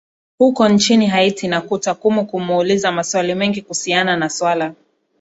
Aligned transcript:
huko 0.37 0.69
nchini 0.69 1.07
haiti 1.07 1.47
na 1.47 1.61
kuta 1.61 1.93
kumu 1.95 2.25
kumuuliza 2.25 2.91
maswali 2.91 3.35
mengi 3.35 3.61
kuhusiana 3.61 4.17
na 4.17 4.29
swala 4.29 4.73